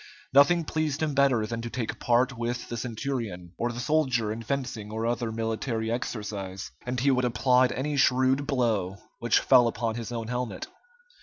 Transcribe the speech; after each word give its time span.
Nothing 0.33 0.65
pleased 0.65 1.03
him 1.03 1.13
better 1.13 1.45
than 1.45 1.61
to 1.61 1.69
take 1.69 1.99
part 1.99 2.35
with 2.35 2.69
the 2.69 2.75
centurion, 2.75 3.53
or 3.59 3.71
the 3.71 3.79
soldier 3.79 4.31
in 4.33 4.41
fencing 4.41 4.89
or 4.91 5.05
other 5.05 5.31
military 5.31 5.91
exercise, 5.91 6.71
and 6.87 6.99
he 6.99 7.11
would 7.11 7.23
applaud 7.23 7.71
any 7.71 7.97
shrewd 7.97 8.47
blow 8.47 8.97
which 9.19 9.37
fell 9.39 9.67
upon 9.67 9.93
his 9.93 10.11
own 10.11 10.27
helmet. 10.27 10.65